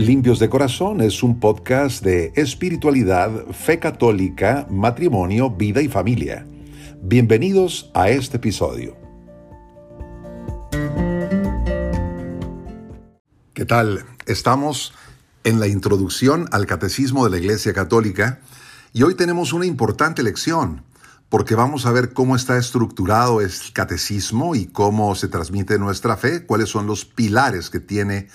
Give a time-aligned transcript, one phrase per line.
[0.00, 6.46] Limpios de Corazón es un podcast de espiritualidad, fe católica, matrimonio, vida y familia.
[7.02, 8.96] Bienvenidos a este episodio.
[13.52, 14.06] ¿Qué tal?
[14.24, 14.94] Estamos
[15.44, 18.40] en la introducción al Catecismo de la Iglesia Católica
[18.94, 20.82] y hoy tenemos una importante lección
[21.28, 26.44] porque vamos a ver cómo está estructurado el catecismo y cómo se transmite nuestra fe,
[26.46, 28.28] cuáles son los pilares que tiene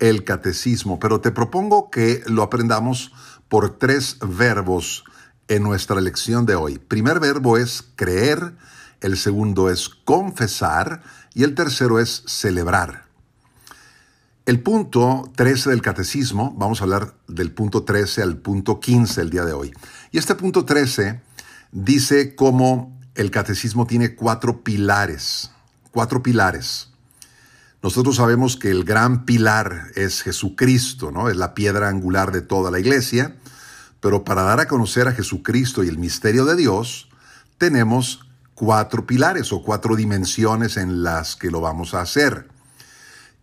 [0.00, 3.12] el catecismo, pero te propongo que lo aprendamos
[3.48, 5.04] por tres verbos
[5.48, 6.78] en nuestra lección de hoy.
[6.78, 8.54] Primer verbo es creer,
[9.00, 11.02] el segundo es confesar
[11.34, 13.10] y el tercero es celebrar.
[14.46, 19.30] El punto 13 del catecismo, vamos a hablar del punto 13 al punto 15 el
[19.30, 19.72] día de hoy.
[20.10, 21.20] Y este punto 13
[21.72, 25.50] dice cómo el catecismo tiene cuatro pilares,
[25.92, 26.89] cuatro pilares.
[27.82, 31.30] Nosotros sabemos que el gran pilar es Jesucristo, ¿no?
[31.30, 33.36] Es la piedra angular de toda la iglesia,
[34.00, 37.08] pero para dar a conocer a Jesucristo y el misterio de Dios,
[37.56, 42.48] tenemos cuatro pilares o cuatro dimensiones en las que lo vamos a hacer.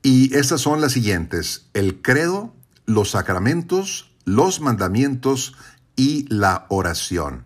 [0.04, 2.54] Y estas son las siguientes, el credo,
[2.86, 5.56] los sacramentos, los mandamientos
[5.96, 7.46] y la oración.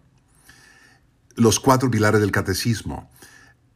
[1.36, 3.10] Los cuatro pilares del catecismo.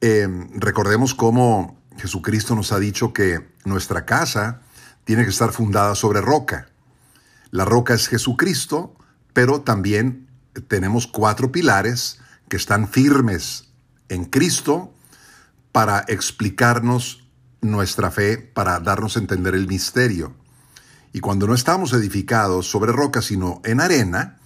[0.02, 4.61] Eh, recordemos cómo Jesucristo nos ha dicho que nuestra casa
[5.05, 6.67] tiene que estar fundada sobre roca.
[7.51, 8.95] La roca es Jesucristo,
[9.33, 10.27] pero también
[10.67, 13.69] tenemos cuatro pilares que están firmes
[14.09, 14.93] en Cristo
[15.71, 17.27] para explicarnos
[17.61, 20.33] nuestra fe, para darnos a entender el misterio.
[21.13, 24.38] Y cuando no estamos edificados sobre roca, sino en arena,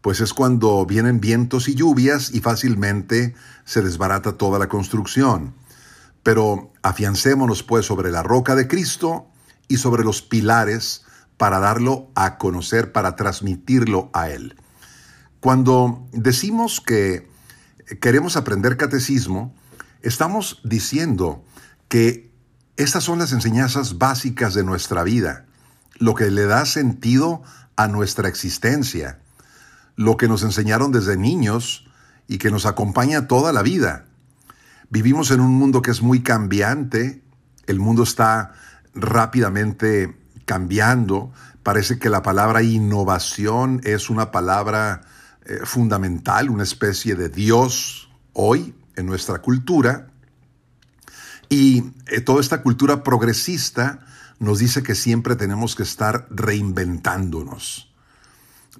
[0.00, 5.54] pues es cuando vienen vientos y lluvias y fácilmente se desbarata toda la construcción.
[6.24, 9.28] Pero afiancémonos pues sobre la roca de Cristo
[9.68, 11.04] y sobre los pilares
[11.36, 14.56] para darlo a conocer, para transmitirlo a Él.
[15.40, 17.28] Cuando decimos que
[18.00, 19.54] queremos aprender catecismo,
[20.02, 21.44] estamos diciendo
[21.88, 22.32] que
[22.76, 25.46] estas son las enseñanzas básicas de nuestra vida,
[25.98, 27.42] lo que le da sentido
[27.76, 29.20] a nuestra existencia,
[29.96, 31.86] lo que nos enseñaron desde niños
[32.26, 34.06] y que nos acompaña toda la vida.
[34.90, 37.22] Vivimos en un mundo que es muy cambiante,
[37.66, 38.52] el mundo está
[38.94, 45.02] rápidamente cambiando, parece que la palabra innovación es una palabra
[45.46, 50.08] eh, fundamental, una especie de Dios hoy en nuestra cultura.
[51.48, 54.00] Y eh, toda esta cultura progresista
[54.38, 57.92] nos dice que siempre tenemos que estar reinventándonos.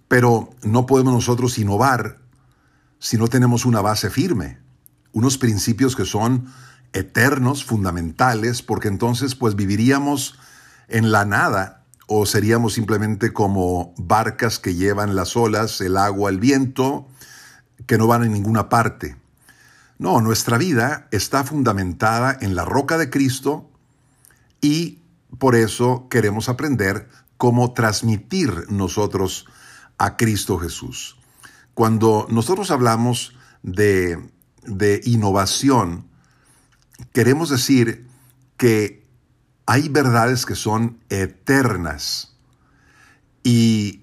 [0.09, 2.19] Pero no podemos nosotros innovar
[2.99, 4.64] si no tenemos una base firme
[5.15, 6.53] unos principios que son
[6.93, 10.39] eternos, fundamentales, porque entonces pues viviríamos
[10.89, 16.39] en la nada o seríamos simplemente como barcas que llevan las olas, el agua, el
[16.39, 17.09] viento,
[17.87, 19.17] que no van a ninguna parte.
[19.99, 23.71] No, nuestra vida está fundamentada en la roca de Cristo
[24.61, 24.99] y
[25.39, 29.47] por eso queremos aprender cómo transmitir nosotros
[29.99, 31.17] a Cristo Jesús.
[31.75, 34.31] Cuando nosotros hablamos de
[34.67, 36.07] de innovación,
[37.13, 38.07] queremos decir
[38.57, 39.05] que
[39.67, 42.35] hay verdades que son eternas
[43.43, 44.03] y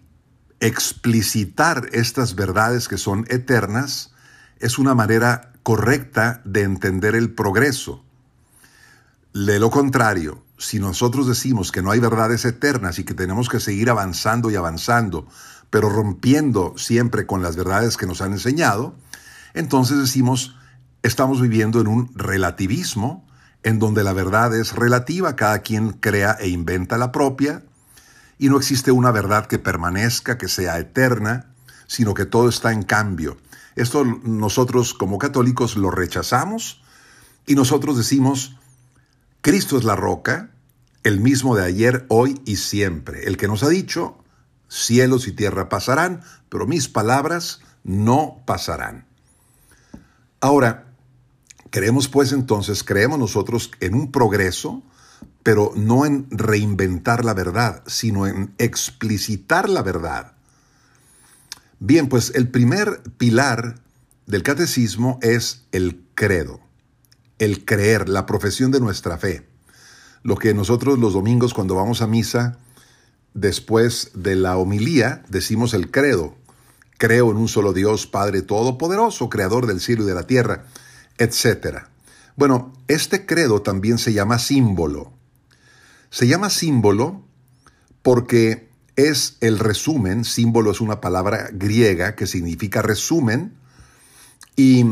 [0.59, 4.13] explicitar estas verdades que son eternas
[4.59, 8.03] es una manera correcta de entender el progreso.
[9.33, 13.59] De lo contrario, si nosotros decimos que no hay verdades eternas y que tenemos que
[13.59, 15.27] seguir avanzando y avanzando,
[15.71, 18.93] pero rompiendo siempre con las verdades que nos han enseñado,
[19.53, 20.55] entonces decimos,
[21.03, 23.27] estamos viviendo en un relativismo
[23.63, 27.63] en donde la verdad es relativa, cada quien crea e inventa la propia,
[28.37, 31.53] y no existe una verdad que permanezca, que sea eterna,
[31.85, 33.37] sino que todo está en cambio.
[33.75, 36.81] Esto nosotros como católicos lo rechazamos
[37.45, 38.55] y nosotros decimos,
[39.41, 40.51] Cristo es la roca,
[41.03, 44.17] el mismo de ayer, hoy y siempre, el que nos ha dicho,
[44.67, 49.05] cielos y tierra pasarán, pero mis palabras no pasarán.
[50.41, 50.87] Ahora,
[51.69, 54.81] creemos pues entonces, creemos nosotros en un progreso,
[55.43, 60.33] pero no en reinventar la verdad, sino en explicitar la verdad.
[61.79, 63.75] Bien, pues el primer pilar
[64.25, 66.59] del catecismo es el credo,
[67.39, 69.47] el creer, la profesión de nuestra fe.
[70.23, 72.57] Lo que nosotros los domingos cuando vamos a misa,
[73.33, 76.35] después de la homilía, decimos el credo,
[77.01, 80.65] creo en un solo Dios, Padre Todopoderoso, Creador del cielo y de la tierra,
[81.17, 81.85] etc.
[82.35, 85.11] Bueno, este credo también se llama símbolo.
[86.11, 87.23] Se llama símbolo
[88.03, 93.55] porque es el resumen, símbolo es una palabra griega que significa resumen,
[94.55, 94.85] y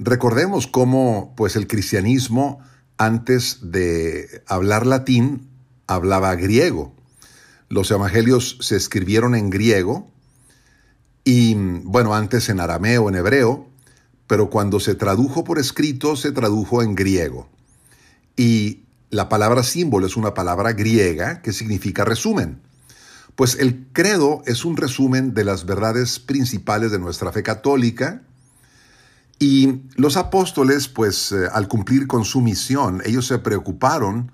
[0.00, 2.58] recordemos cómo pues el cristianismo
[2.96, 5.48] antes de hablar latín
[5.86, 6.92] hablaba griego.
[7.68, 10.10] Los evangelios se escribieron en griego
[11.24, 13.68] y bueno, antes en arameo, en hebreo,
[14.26, 17.48] pero cuando se tradujo por escrito se tradujo en griego.
[18.36, 22.60] Y la palabra símbolo es una palabra griega que significa resumen.
[23.34, 28.22] Pues el credo es un resumen de las verdades principales de nuestra fe católica
[29.38, 34.32] y los apóstoles, pues eh, al cumplir con su misión, ellos se preocuparon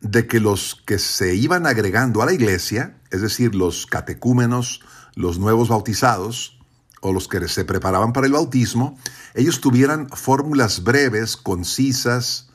[0.00, 4.80] de que los que se iban agregando a la iglesia, es decir, los catecúmenos,
[5.14, 6.58] los nuevos bautizados
[7.00, 8.98] o los que se preparaban para el bautismo,
[9.34, 12.48] ellos tuvieran fórmulas breves, concisas,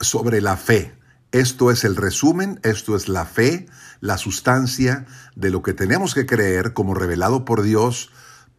[0.00, 0.94] sobre la fe.
[1.32, 3.66] Esto es el resumen, esto es la fe,
[4.00, 8.10] la sustancia de lo que tenemos que creer como revelado por Dios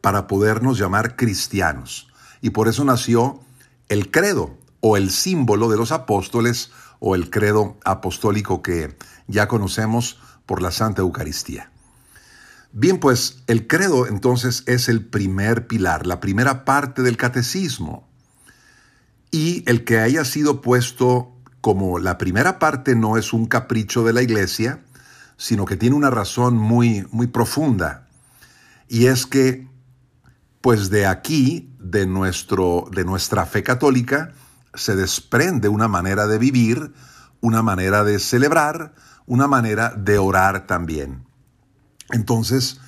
[0.01, 2.07] para podernos llamar cristianos.
[2.41, 3.39] Y por eso nació
[3.89, 8.97] el credo o el símbolo de los apóstoles o el credo apostólico que
[9.27, 11.73] ya conocemos por la Santa Eucaristía.
[12.75, 18.10] Bien, pues el credo entonces es el primer pilar, la primera parte del catecismo.
[19.30, 24.14] Y el que haya sido puesto como la primera parte no es un capricho de
[24.14, 24.84] la iglesia,
[25.38, 28.08] sino que tiene una razón muy, muy profunda.
[28.88, 29.68] Y es que,
[30.60, 34.31] pues de aquí, de, nuestro, de nuestra fe católica,
[34.74, 36.92] se desprende una manera de vivir,
[37.40, 38.96] una manera de celebrar,
[39.28, 41.24] una manera de orar también.
[42.11, 42.79] Entonces,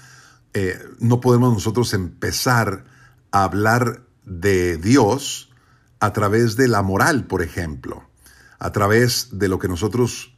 [0.53, 2.85] eh, no podemos nosotros empezar
[3.31, 5.51] a hablar de Dios
[5.99, 8.09] a través de la moral, por ejemplo,
[8.59, 10.37] a través de lo que nosotros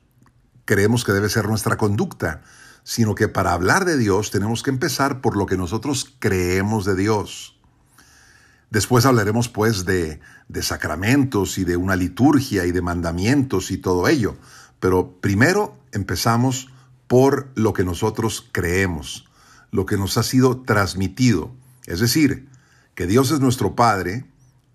[0.65, 2.41] creemos que debe ser nuestra conducta,
[2.83, 6.95] sino que para hablar de Dios tenemos que empezar por lo que nosotros creemos de
[6.95, 7.59] Dios.
[8.69, 14.07] Después hablaremos pues de, de sacramentos y de una liturgia y de mandamientos y todo
[14.07, 14.35] ello,
[14.79, 16.69] pero primero empezamos
[17.07, 19.27] por lo que nosotros creemos,
[19.71, 21.51] lo que nos ha sido transmitido,
[21.86, 22.50] es decir,
[22.95, 24.25] que Dios es nuestro Padre,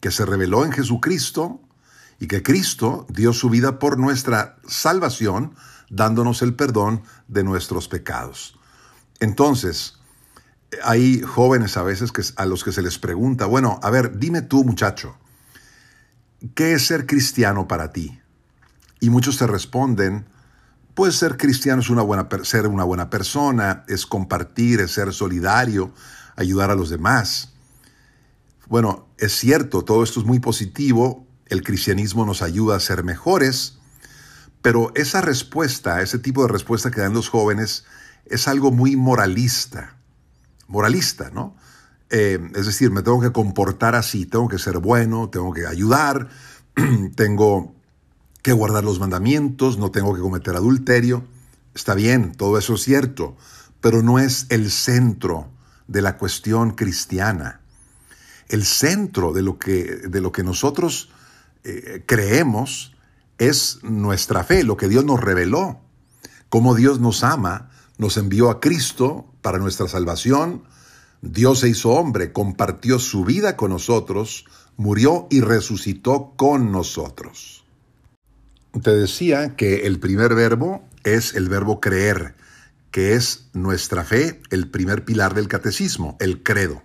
[0.01, 1.61] que se reveló en Jesucristo
[2.19, 5.55] y que Cristo dio su vida por nuestra salvación,
[5.91, 8.59] dándonos el perdón de nuestros pecados.
[9.21, 9.99] Entonces,
[10.85, 14.43] hay jóvenes a veces que, a los que se les pregunta, bueno, a ver, dime
[14.43, 15.17] tú muchacho,
[16.55, 18.21] ¿qué es ser cristiano para ti?
[19.01, 20.27] Y muchos te responden,
[20.95, 25.93] pues ser cristiano es una buena, ser una buena persona, es compartir, es ser solidario,
[26.37, 27.53] ayudar a los demás.
[28.69, 33.79] Bueno, es cierto, todo esto es muy positivo, el cristianismo nos ayuda a ser mejores,
[34.63, 37.85] pero esa respuesta, ese tipo de respuesta que dan los jóvenes,
[38.27, 39.97] es algo muy moralista.
[40.69, 41.57] Moralista, ¿no?
[42.11, 46.29] Eh, es decir, me tengo que comportar así, tengo que ser bueno, tengo que ayudar,
[47.17, 47.75] tengo
[48.43, 51.25] que guardar los mandamientos, no tengo que cometer adulterio.
[51.75, 53.37] Está bien, todo eso es cierto,
[53.81, 55.49] pero no es el centro
[55.87, 57.63] de la cuestión cristiana
[58.53, 61.09] el centro de lo que, de lo que nosotros
[61.65, 62.95] eh, creemos
[63.39, 65.81] es nuestra fe, lo que Dios nos reveló,
[66.51, 70.65] cómo Dios nos ama, nos envió a Cristo para nuestra salvación,
[71.23, 74.45] Dios se hizo hombre, compartió su vida con nosotros,
[74.77, 77.62] murió y resucitó con nosotros.
[78.81, 82.35] Te decía que el primer verbo es el verbo creer,
[82.91, 86.83] que es nuestra fe, el primer pilar del catecismo, el credo.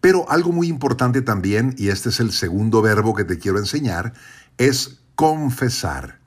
[0.00, 4.14] Pero algo muy importante también, y este es el segundo verbo que te quiero enseñar,
[4.56, 6.18] es confesar.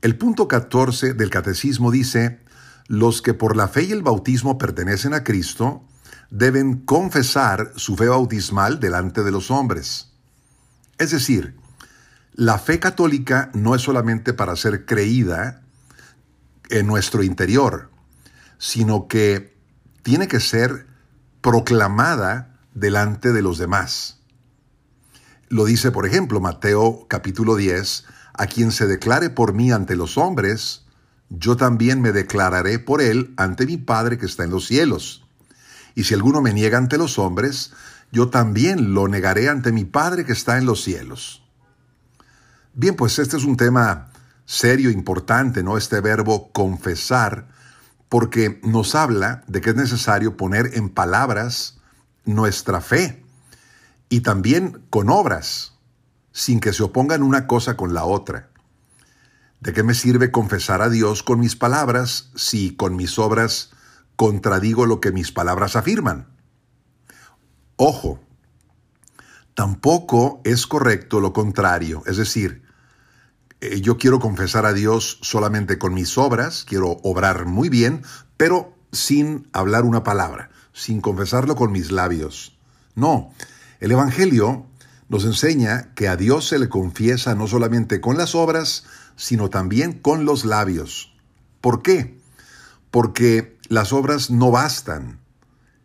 [0.00, 2.38] El punto 14 del catecismo dice,
[2.86, 5.84] los que por la fe y el bautismo pertenecen a Cristo
[6.30, 10.12] deben confesar su fe bautismal delante de los hombres.
[10.98, 11.56] Es decir,
[12.36, 15.62] la fe católica no es solamente para ser creída
[16.68, 17.90] en nuestro interior,
[18.58, 19.56] sino que
[20.02, 20.86] tiene que ser
[21.40, 24.18] proclamada delante de los demás.
[25.48, 30.18] Lo dice, por ejemplo, Mateo capítulo 10, a quien se declare por mí ante los
[30.18, 30.86] hombres,
[31.28, 35.24] yo también me declararé por él ante mi Padre que está en los cielos.
[35.94, 37.72] Y si alguno me niega ante los hombres,
[38.10, 41.43] yo también lo negaré ante mi Padre que está en los cielos.
[42.76, 44.10] Bien, pues este es un tema
[44.46, 45.76] serio, importante, ¿no?
[45.76, 47.46] Este verbo confesar,
[48.08, 51.78] porque nos habla de que es necesario poner en palabras
[52.24, 53.24] nuestra fe
[54.08, 55.74] y también con obras,
[56.32, 58.50] sin que se opongan una cosa con la otra.
[59.60, 63.70] ¿De qué me sirve confesar a Dios con mis palabras si con mis obras
[64.16, 66.26] contradigo lo que mis palabras afirman?
[67.76, 68.20] Ojo,
[69.54, 72.63] tampoco es correcto lo contrario, es decir,
[73.64, 78.02] eh, yo quiero confesar a Dios solamente con mis obras, quiero obrar muy bien,
[78.36, 82.58] pero sin hablar una palabra, sin confesarlo con mis labios.
[82.94, 83.32] No,
[83.80, 84.66] el Evangelio
[85.08, 88.84] nos enseña que a Dios se le confiesa no solamente con las obras,
[89.16, 91.14] sino también con los labios.
[91.60, 92.20] ¿Por qué?
[92.90, 95.20] Porque las obras no bastan.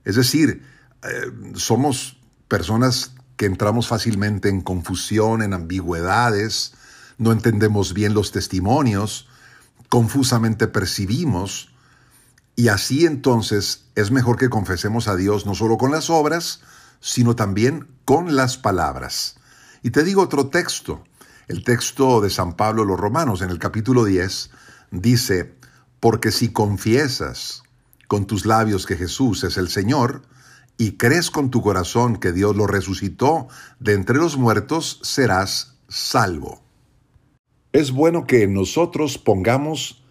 [0.03, 0.63] Es decir,
[1.03, 6.74] eh, somos personas que entramos fácilmente en confusión, en ambigüedades,
[7.19, 9.27] no entendemos bien los testimonios,
[9.89, 11.69] confusamente percibimos,
[12.55, 16.61] y así entonces es mejor que confesemos a Dios no solo con las obras,
[16.99, 19.35] sino también con las palabras.
[19.83, 21.03] Y te digo otro texto,
[21.47, 24.49] el texto de San Pablo los Romanos en el capítulo 10
[24.91, 25.55] dice,
[25.99, 27.63] porque si confiesas
[28.07, 30.23] con tus labios que Jesús es el Señor,
[30.77, 33.49] y crees con tu corazón que Dios lo resucitó
[33.79, 36.68] de entre los muertos, serás salvo.
[37.71, 40.03] Es bueno que nosotros pongamos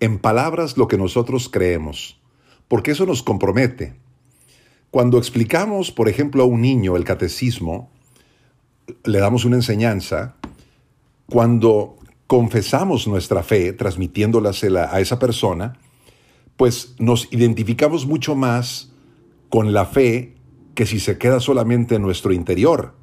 [0.00, 2.20] en palabras lo que nosotros creemos,
[2.68, 3.94] porque eso nos compromete.
[4.90, 7.90] Cuando explicamos, por ejemplo, a un niño el catecismo,
[9.04, 10.36] le damos una enseñanza,
[11.26, 14.52] cuando confesamos nuestra fe, transmitiéndola
[14.90, 15.78] a esa persona,
[16.56, 18.90] pues nos identificamos mucho más
[19.50, 20.34] con la fe
[20.74, 22.94] que si se queda solamente en nuestro interior.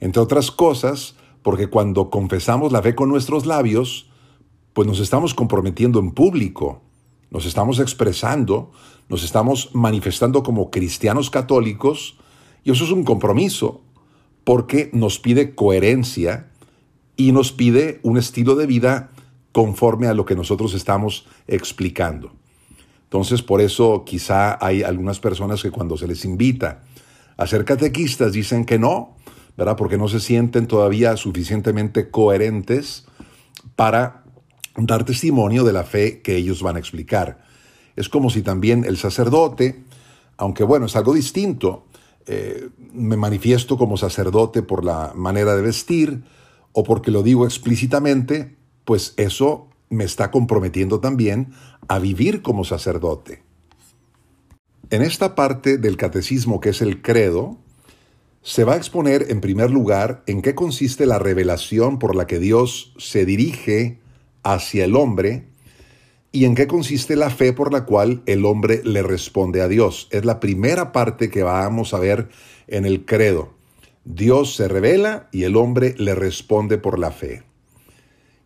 [0.00, 1.14] Entre otras cosas,
[1.44, 4.08] porque cuando confesamos la fe con nuestros labios,
[4.72, 6.80] pues nos estamos comprometiendo en público,
[7.30, 8.72] nos estamos expresando,
[9.10, 12.16] nos estamos manifestando como cristianos católicos,
[12.64, 13.82] y eso es un compromiso,
[14.42, 16.50] porque nos pide coherencia
[17.14, 19.10] y nos pide un estilo de vida
[19.52, 22.32] conforme a lo que nosotros estamos explicando.
[23.02, 26.84] Entonces, por eso quizá hay algunas personas que cuando se les invita
[27.36, 29.14] a ser catequistas dicen que no,
[29.56, 29.76] ¿verdad?
[29.76, 33.04] Porque no se sienten todavía suficientemente coherentes
[33.76, 34.24] para
[34.76, 37.44] dar testimonio de la fe que ellos van a explicar.
[37.96, 39.82] Es como si también el sacerdote,
[40.36, 41.86] aunque bueno, es algo distinto,
[42.26, 46.24] eh, me manifiesto como sacerdote por la manera de vestir
[46.72, 51.52] o porque lo digo explícitamente, pues eso me está comprometiendo también
[51.86, 53.42] a vivir como sacerdote.
[54.90, 57.58] En esta parte del catecismo que es el credo,
[58.44, 62.38] se va a exponer en primer lugar en qué consiste la revelación por la que
[62.38, 64.00] Dios se dirige
[64.42, 65.48] hacia el hombre
[66.30, 70.08] y en qué consiste la fe por la cual el hombre le responde a Dios.
[70.10, 72.28] Es la primera parte que vamos a ver
[72.66, 73.54] en el credo.
[74.04, 77.44] Dios se revela y el hombre le responde por la fe.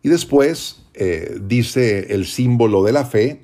[0.01, 3.41] Y después eh, dice el símbolo de la fe,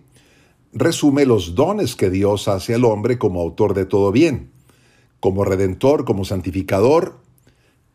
[0.72, 4.55] resume los dones que Dios hace al hombre como autor de todo bien
[5.26, 7.18] como redentor, como santificador,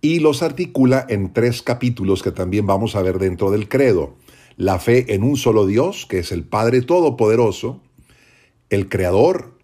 [0.01, 4.17] y los articula en tres capítulos que también vamos a ver dentro del credo.
[4.57, 7.83] La fe en un solo Dios, que es el Padre Todopoderoso,
[8.69, 9.57] el Creador,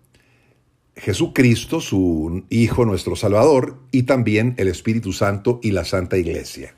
[0.94, 6.72] Jesucristo, su Hijo, nuestro Salvador, y también el Espíritu Santo y la Santa Iglesia.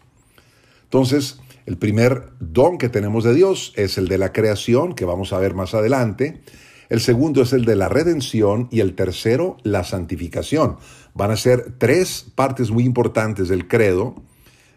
[0.85, 5.35] Entonces, el primer don que tenemos de Dios es el de la creación, que vamos
[5.35, 6.41] a ver más adelante,
[6.89, 10.77] el segundo es el de la redención y el tercero, la santificación.
[11.15, 14.15] Van a ser tres partes muy importantes del credo.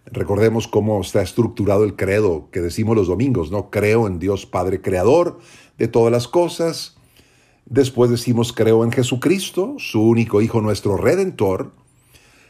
[0.06, 3.70] Recordemos cómo está estructurado el credo que decimos los domingos, ¿no?
[3.70, 5.39] Creo en Dios Padre Creador
[5.77, 6.98] de todas las cosas.
[7.65, 11.72] Después decimos creo en Jesucristo, su único Hijo, nuestro Redentor.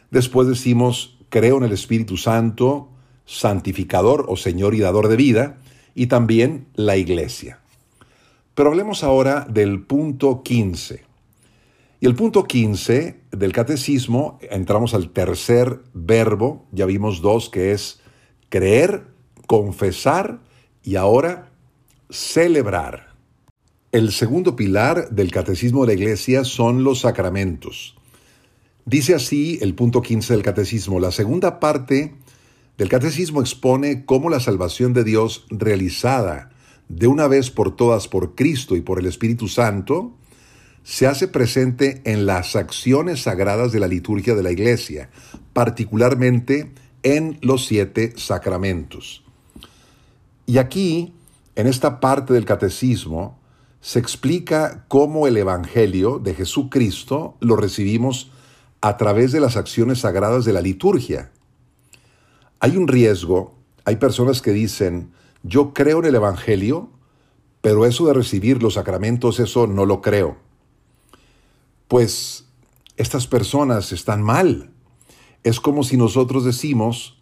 [0.10, 2.89] Después decimos creo en el Espíritu Santo,
[3.25, 5.58] santificador o Señor y dador de vida.
[5.94, 7.60] Y también la Iglesia.
[8.62, 11.03] Pero hablemos ahora del punto 15.
[12.00, 18.01] Y el punto 15 del catecismo, entramos al tercer verbo, ya vimos dos, que es
[18.50, 19.08] creer,
[19.48, 20.41] confesar
[20.84, 21.50] y ahora
[22.12, 23.15] celebrar.
[23.91, 27.96] El segundo pilar del catecismo de la iglesia son los sacramentos.
[28.86, 32.13] Dice así el punto 15 del catecismo, la segunda parte
[32.77, 36.50] del catecismo expone cómo la salvación de Dios realizada
[36.96, 40.14] de una vez por todas por Cristo y por el Espíritu Santo,
[40.84, 45.10] se hace presente en las acciones sagradas de la liturgia de la Iglesia,
[45.54, 46.72] particularmente
[47.04, 49.24] en los siete sacramentos.
[50.46, 51.14] Y aquí,
[51.56, 53.40] en esta parte del catecismo,
[53.80, 58.32] se explica cómo el Evangelio de Jesucristo lo recibimos
[58.82, 61.32] a través de las acciones sagradas de la liturgia.
[62.60, 63.56] Hay un riesgo,
[63.86, 65.12] hay personas que dicen,
[65.44, 66.90] yo creo en el Evangelio,
[67.62, 70.38] pero eso de recibir los sacramentos, eso no lo creo.
[71.88, 72.46] Pues
[72.98, 74.72] estas personas están mal.
[75.44, 77.22] Es como si nosotros decimos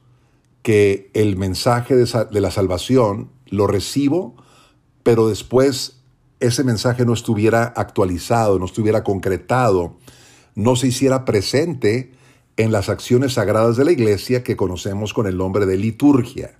[0.61, 4.35] que el mensaje de, la salvación lo recibo,
[5.03, 6.01] pero después
[6.39, 9.97] ese mensaje no estuviera actualizado, no estuviera concretado,
[10.55, 12.11] no se hiciera presente
[12.57, 16.57] en las acciones sagradas de la iglesia que conocemos con el nombre de liturgia.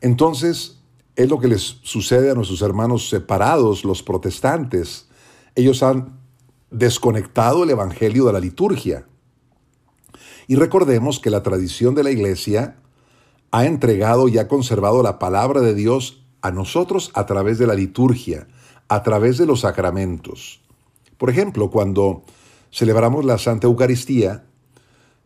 [0.00, 0.80] Entonces,
[1.16, 5.08] es lo que les sucede a nuestros hermanos separados, los protestantes.
[5.54, 6.18] Ellos han
[6.70, 9.06] desconectado el Evangelio de la liturgia.
[10.46, 12.76] Y recordemos que la tradición de la iglesia
[13.50, 17.74] ha entregado y ha conservado la palabra de Dios a nosotros a través de la
[17.74, 18.48] liturgia,
[18.88, 20.60] a través de los sacramentos.
[21.18, 22.22] Por ejemplo, cuando
[22.72, 24.46] celebramos la Santa Eucaristía,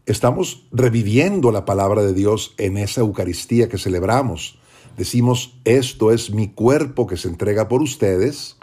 [0.06, 4.58] estamos reviviendo la palabra de Dios en esa Eucaristía que celebramos
[4.96, 8.56] decimos, esto es mi cuerpo que se entrega por ustedes,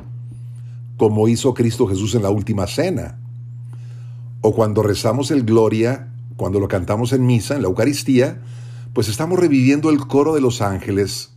[0.97, 3.19] como hizo Cristo Jesús en la última cena.
[4.41, 8.41] O cuando rezamos el Gloria, cuando lo cantamos en misa, en la Eucaristía,
[8.93, 11.33] pues estamos reviviendo el coro de los ángeles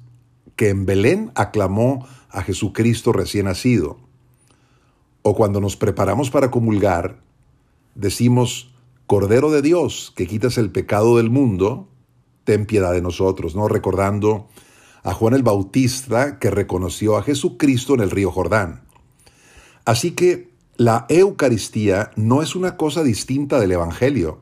[0.56, 3.98] que en Belén aclamó a Jesucristo recién nacido.
[5.22, 7.20] O cuando nos preparamos para comulgar,
[7.94, 8.74] decimos,
[9.06, 11.88] Cordero de Dios, que quitas el pecado del mundo,
[12.44, 13.68] ten piedad de nosotros, ¿no?
[13.68, 14.48] Recordando
[15.04, 18.82] a Juan el Bautista que reconoció a Jesucristo en el río Jordán.
[19.84, 24.40] Así que la Eucaristía no es una cosa distinta del Evangelio,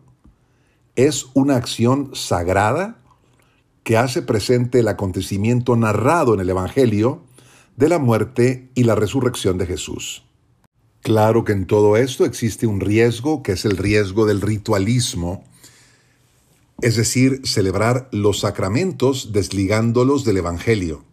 [0.97, 2.97] es una acción sagrada
[3.83, 7.23] que hace presente el acontecimiento narrado en el Evangelio
[7.77, 10.25] de la muerte y la resurrección de Jesús.
[11.01, 15.43] Claro que en todo esto existe un riesgo, que es el riesgo del ritualismo,
[16.83, 21.05] es decir, celebrar los sacramentos desligándolos del Evangelio.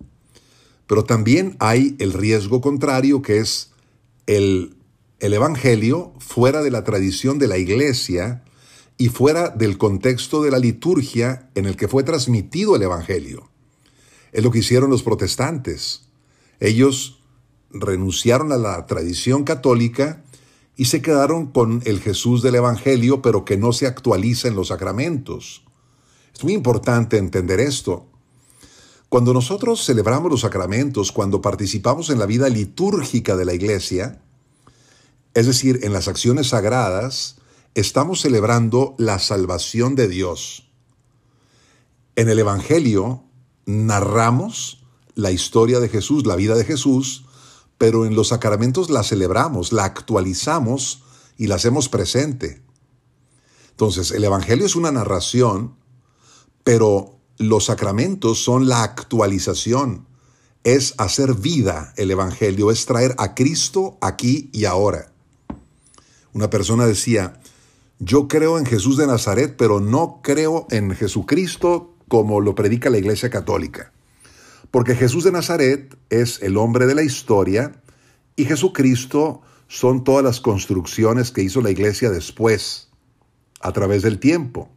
[0.88, 3.72] Pero también hay el riesgo contrario, que es
[4.26, 4.76] el,
[5.20, 8.44] el Evangelio fuera de la tradición de la Iglesia
[8.98, 13.50] y fuera del contexto de la liturgia en el que fue transmitido el Evangelio.
[14.32, 16.10] Es lo que hicieron los protestantes.
[16.60, 17.22] Ellos
[17.72, 20.24] renunciaron a la tradición católica
[20.80, 24.70] y se quedaron con el Jesús del Evangelio, pero que no se actualiza en los
[24.70, 25.66] sacramentos.
[26.34, 28.08] Es muy importante entender esto.
[29.10, 34.22] Cuando nosotros celebramos los sacramentos, cuando participamos en la vida litúrgica de la iglesia,
[35.34, 37.36] es decir, en las acciones sagradas,
[37.76, 40.70] estamos celebrando la salvación de Dios.
[42.16, 43.26] En el Evangelio
[43.66, 47.26] narramos la historia de Jesús, la vida de Jesús,
[47.80, 51.02] pero en los sacramentos la celebramos, la actualizamos
[51.38, 52.62] y la hacemos presente.
[53.72, 55.76] Entonces, el Evangelio es una narración,
[56.66, 60.06] pero los sacramentos son la actualización,
[60.66, 65.14] es hacer vida el Evangelio, es traer a Cristo aquí y ahora.
[66.34, 67.40] Una persona decía,
[68.00, 72.98] yo creo en Jesús de Nazaret, pero no creo en Jesucristo como lo predica la
[72.98, 73.94] Iglesia Católica.
[74.72, 77.82] Porque Jesús de Nazaret es el hombre de la historia
[78.36, 82.90] y Jesucristo son todas las construcciones que hizo la iglesia después,
[83.60, 84.70] a través del tiempo.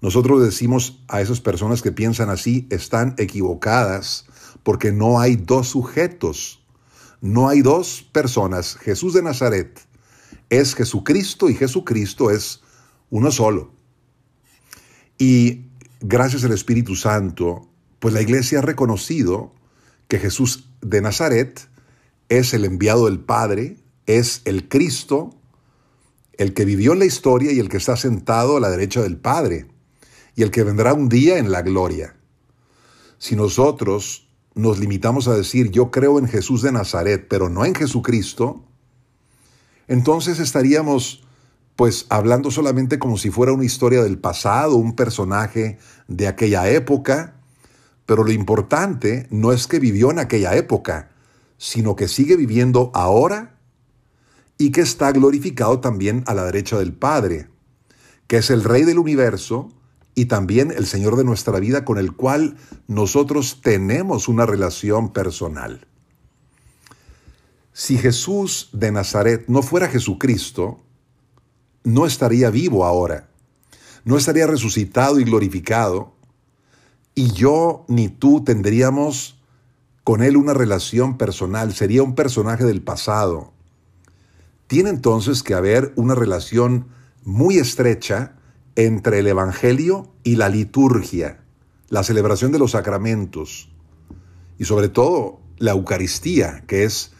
[0.00, 4.26] Nosotros decimos a esas personas que piensan así, están equivocadas,
[4.62, 6.62] porque no hay dos sujetos,
[7.20, 8.76] no hay dos personas.
[8.76, 9.80] Jesús de Nazaret
[10.50, 12.60] es Jesucristo y Jesucristo es
[13.10, 13.72] uno solo.
[15.18, 15.66] Y
[16.00, 17.68] gracias al Espíritu Santo,
[18.04, 19.54] pues la iglesia ha reconocido
[20.08, 21.70] que Jesús de Nazaret
[22.28, 25.30] es el enviado del Padre, es el Cristo,
[26.34, 29.16] el que vivió en la historia y el que está sentado a la derecha del
[29.16, 29.68] Padre,
[30.36, 32.14] y el que vendrá un día en la gloria.
[33.16, 37.74] Si nosotros nos limitamos a decir yo creo en Jesús de Nazaret, pero no en
[37.74, 38.66] Jesucristo,
[39.88, 41.24] entonces estaríamos
[41.74, 47.33] pues hablando solamente como si fuera una historia del pasado, un personaje de aquella época,
[48.06, 51.10] pero lo importante no es que vivió en aquella época,
[51.56, 53.58] sino que sigue viviendo ahora
[54.58, 57.48] y que está glorificado también a la derecha del Padre,
[58.26, 59.70] que es el Rey del universo
[60.14, 65.86] y también el Señor de nuestra vida con el cual nosotros tenemos una relación personal.
[67.72, 70.80] Si Jesús de Nazaret no fuera Jesucristo,
[71.82, 73.28] no estaría vivo ahora,
[74.04, 76.13] no estaría resucitado y glorificado,
[77.14, 79.40] y yo ni tú tendríamos
[80.02, 83.52] con él una relación personal, sería un personaje del pasado.
[84.66, 86.88] Tiene entonces que haber una relación
[87.24, 88.36] muy estrecha
[88.76, 91.40] entre el Evangelio y la liturgia,
[91.88, 93.70] la celebración de los sacramentos.
[94.56, 97.12] y sobre todo la Eucaristía, que es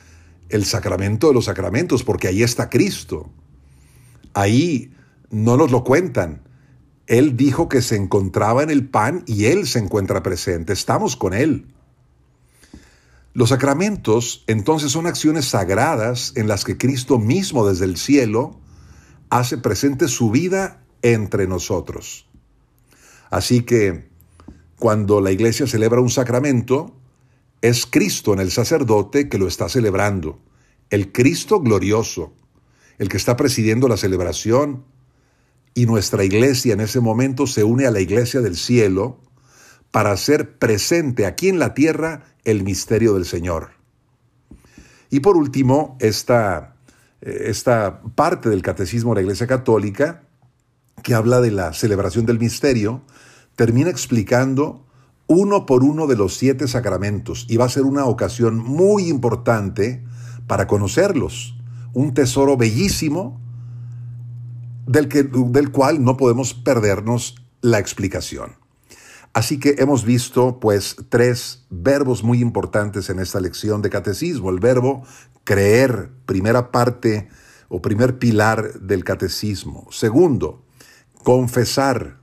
[0.51, 3.29] el sacramento de los sacramentos, porque ahí está Cristo.
[4.35, 4.95] Ahí
[5.31, 6.43] no nos lo cuentan.
[7.07, 10.73] Él dijo que se encontraba en el pan y Él se encuentra presente.
[10.73, 11.67] Estamos con Él.
[13.35, 18.61] Los sacramentos entonces son acciones sagradas en las que Cristo mismo desde el cielo
[19.29, 22.27] hace presente su vida entre nosotros.
[23.31, 24.09] Así que
[24.79, 26.95] cuando la iglesia celebra un sacramento,
[27.61, 30.39] es Cristo en el sacerdote que lo está celebrando,
[30.91, 32.33] el Cristo glorioso,
[32.99, 34.85] el que está presidiendo la celebración,
[35.75, 39.21] y nuestra iglesia en ese momento se une a la iglesia del cielo
[39.91, 43.71] para hacer presente aquí en la tierra el misterio del Señor.
[45.11, 46.77] Y por último, esta,
[47.21, 50.25] eh, esta parte del catecismo de la Iglesia Católica,
[51.03, 53.03] que habla de la celebración del misterio,
[53.57, 54.85] termina explicando
[55.27, 60.05] uno por uno de los siete sacramentos y va a ser una ocasión muy importante
[60.47, 61.57] para conocerlos.
[61.93, 63.41] Un tesoro bellísimo
[64.87, 68.57] del, que, del cual no podemos perdernos la explicación.
[69.33, 74.51] Así que hemos visto pues tres verbos muy importantes en esta lección de catecismo.
[74.51, 75.05] El verbo
[75.43, 77.29] creer, primera parte
[77.69, 79.89] o primer pilar del catecismo.
[79.91, 80.65] Segundo,
[81.25, 82.21] confesar,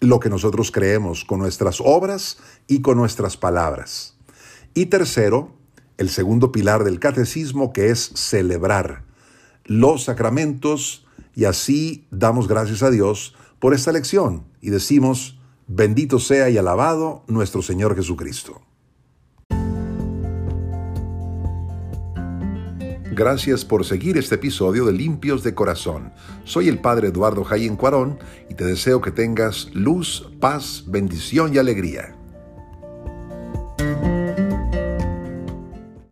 [0.00, 4.16] lo que nosotros creemos con nuestras obras y con nuestras palabras.
[4.74, 5.56] Y tercero,
[5.96, 9.04] el segundo pilar del catecismo que es celebrar
[9.64, 11.05] los sacramentos
[11.36, 17.22] y así damos gracias a Dios por esta lección y decimos, bendito sea y alabado
[17.28, 18.62] nuestro Señor Jesucristo.
[23.12, 26.12] Gracias por seguir este episodio de Limpios de Corazón.
[26.44, 28.18] Soy el Padre Eduardo Jayen Cuarón
[28.50, 32.15] y te deseo que tengas luz, paz, bendición y alegría.